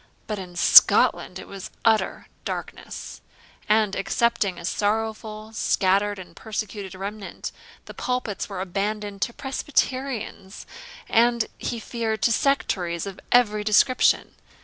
[0.25, 3.21] But in Scotland it was utter darkness;
[3.69, 7.51] and, excepting a sorrowful, scattered, and persecuted remnant,
[7.85, 10.65] the pulpits were abandoned to Presbyterians,
[11.07, 14.33] and, he feared, to sectaries of every description.